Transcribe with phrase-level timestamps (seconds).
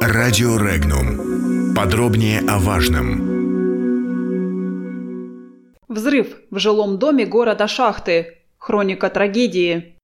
[0.00, 1.74] Радио Регнум.
[1.74, 3.34] Подробнее о важном.
[5.88, 8.38] Взрыв в жилом доме города Шахты.
[8.58, 9.96] Хроника трагедии.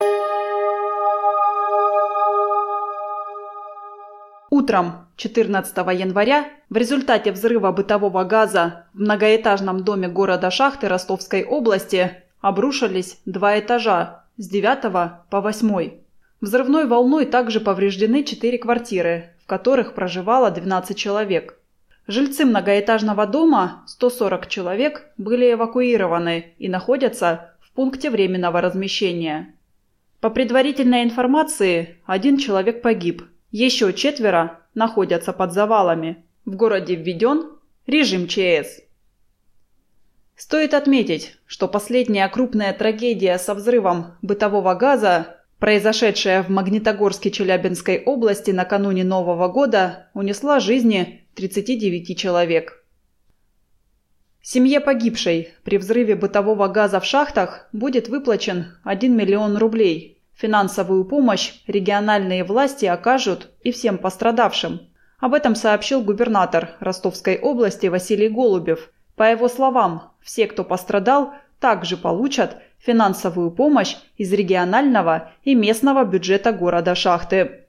[4.51, 12.23] Утром 14 января в результате взрыва бытового газа в многоэтажном доме города Шахты Ростовской области
[12.41, 16.00] обрушились два этажа с 9 по 8.
[16.41, 21.59] Взрывной волной также повреждены четыре квартиры, в которых проживало 12 человек.
[22.07, 29.55] Жильцы многоэтажного дома, 140 человек, были эвакуированы и находятся в пункте временного размещения.
[30.21, 36.25] По предварительной информации, один человек погиб, еще четверо находятся под завалами.
[36.47, 37.51] В городе введен
[37.87, 38.81] режим ЧС.
[40.37, 48.51] Стоит отметить, что последняя крупная трагедия со взрывом бытового газа, произошедшая в Магнитогорске Челябинской области
[48.51, 52.85] накануне Нового года, унесла жизни 39 человек.
[54.43, 60.23] Семье погибшей при взрыве бытового газа в шахтах будет выплачен 1 миллион рублей.
[60.35, 64.81] Финансовую помощь региональные власти окажут и всем пострадавшим.
[65.19, 71.99] Об этом сообщил губернатор Ростовской области Василий Голубев– по его словам, все, кто пострадал, также
[71.99, 77.67] получат финансовую помощь из регионального и местного бюджета города Шахты.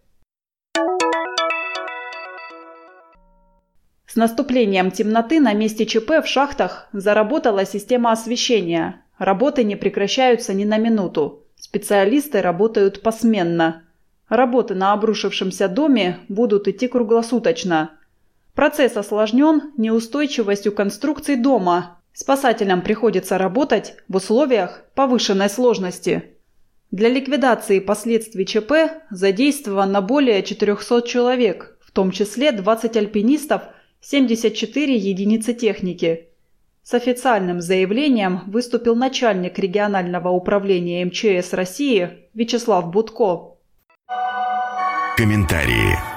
[4.11, 9.05] С наступлением темноты на месте ЧП в шахтах заработала система освещения.
[9.17, 11.45] Работы не прекращаются ни на минуту.
[11.55, 13.83] Специалисты работают посменно.
[14.27, 17.91] Работы на обрушившемся доме будут идти круглосуточно.
[18.53, 22.00] Процесс осложнен неустойчивостью конструкций дома.
[22.13, 26.35] Спасателям приходится работать в условиях повышенной сложности.
[26.91, 28.73] Для ликвидации последствий ЧП
[29.09, 33.61] задействовано более 400 человек, в том числе 20 альпинистов,
[34.01, 36.27] 74 единицы техники.
[36.83, 43.57] С официальным заявлением выступил начальник регионального управления МЧС России Вячеслав Будко.
[45.15, 46.10] Комментарии.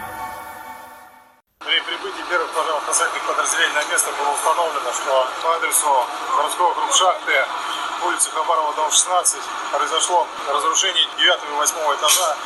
[3.94, 7.47] Место было установлено, что по адресу городского округ Шахты,
[8.03, 9.41] улица Хабарова, дом 16,
[9.71, 12.37] произошло разрушение 9 и 8 этажа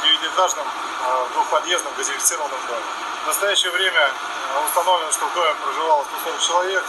[0.00, 2.82] в девятиэтажном э, двухподъездном газифицированном доме.
[3.24, 6.84] В настоящее время э, установлено, что в доме проживало 140 человек.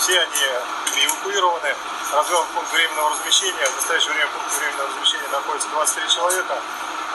[0.00, 1.76] Все они эвакуированы.
[2.14, 3.64] Развернут пункт временного размещения.
[3.64, 6.62] В настоящее время в пункте временного размещения находится 23 человека.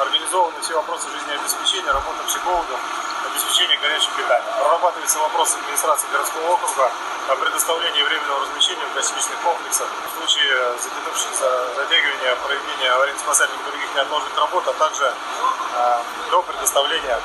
[0.02, 2.80] Организованы все вопросы жизнеобеспечения, работа психологов,
[3.22, 4.50] обеспечения горячим питанием.
[4.58, 6.90] Прорабатывается вопрос администрации городского округа
[7.30, 11.46] о предоставлении временного размещения в гостиничных комплексах в случае затянувшихся
[11.78, 15.98] затягивания проведения аварийно-спасательных и других неотложных работ, а также э,
[16.32, 17.20] до предоставления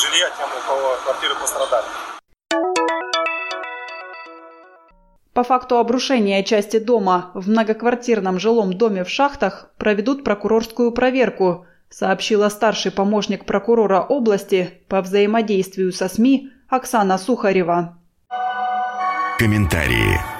[0.00, 1.86] жилья тем, у кого квартиры пострадали.
[5.34, 12.48] По факту обрушения части дома в многоквартирном жилом доме в шахтах проведут прокурорскую проверку– сообщила
[12.48, 17.98] старший помощник прокурора области по взаимодействию со СМИ Оксана Сухарева.
[19.38, 20.31] Комментарии.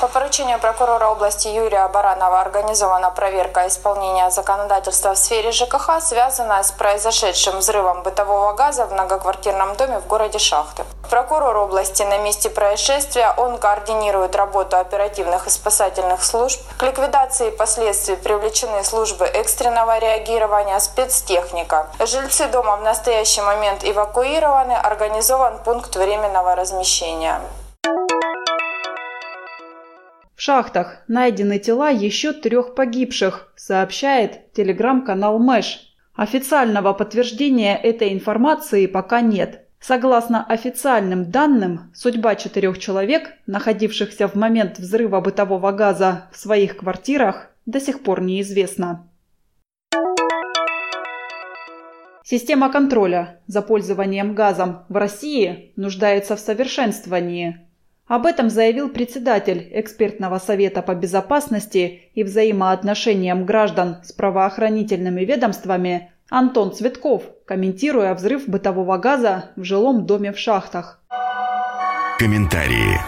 [0.00, 6.70] По поручению прокурора области Юрия Баранова организована проверка исполнения законодательства в сфере ЖКХ, связанная с
[6.70, 10.84] произошедшим взрывом бытового газа в многоквартирном доме в городе Шахты.
[11.08, 16.60] Прокурор области на месте происшествия, он координирует работу оперативных и спасательных служб.
[16.76, 21.88] К ликвидации последствий привлечены службы экстренного реагирования, спецтехника.
[22.00, 27.40] Жильцы дома в настоящий момент эвакуированы, организован пункт временного размещения.
[30.36, 35.94] В шахтах найдены тела еще трех погибших, сообщает телеграм-канал Мэш.
[36.14, 39.66] Официального подтверждения этой информации пока нет.
[39.80, 47.48] Согласно официальным данным, судьба четырех человек, находившихся в момент взрыва бытового газа в своих квартирах,
[47.64, 49.08] до сих пор неизвестна.
[52.24, 57.62] Система контроля за пользованием газом в России нуждается в совершенствовании–
[58.06, 66.72] об этом заявил председатель экспертного совета по безопасности и взаимоотношениям граждан с правоохранительными ведомствами Антон
[66.72, 71.00] Цветков, комментируя взрыв бытового газа в жилом доме в шахтах.
[72.18, 72.98] Комментарии.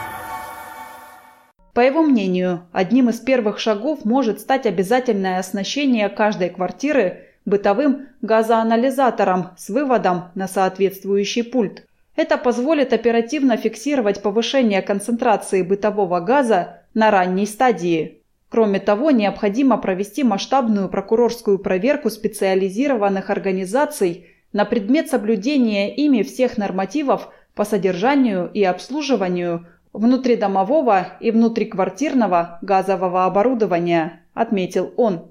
[1.75, 9.51] По его мнению, одним из первых шагов может стать обязательное оснащение каждой квартиры бытовым газоанализатором
[9.57, 11.88] с выводом на соответствующий пульт.
[12.19, 18.23] Это позволит оперативно фиксировать повышение концентрации бытового газа на ранней стадии.
[18.49, 27.29] Кроме того, необходимо провести масштабную прокурорскую проверку специализированных организаций на предмет соблюдения ими всех нормативов
[27.55, 35.31] по содержанию и обслуживанию внутридомового и внутриквартирного газового оборудования, отметил он.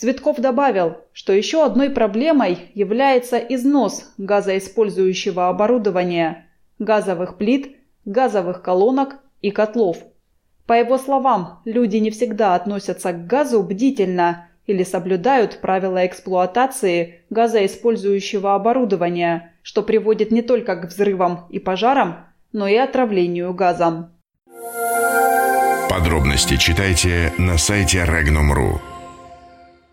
[0.00, 6.46] Цветков добавил, что еще одной проблемой является износ газоиспользующего оборудования,
[6.78, 7.76] газовых плит,
[8.06, 9.98] газовых колонок и котлов.
[10.64, 18.54] По его словам, люди не всегда относятся к газу бдительно или соблюдают правила эксплуатации газоиспользующего
[18.54, 24.14] оборудования, что приводит не только к взрывам и пожарам, но и отравлению газом.
[25.90, 28.80] Подробности читайте на сайте Regnum.ru.